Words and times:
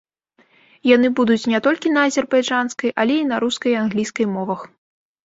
Яны 0.95 1.07
будуць 1.19 1.43
не 1.53 1.59
толькі 1.67 1.91
на 1.97 2.05
азербайджанскай, 2.11 2.89
але 3.05 3.19
і 3.25 3.29
на 3.33 3.39
рускай 3.45 3.71
і 3.73 3.77
англійскай 3.83 4.27
мовах. 4.35 4.65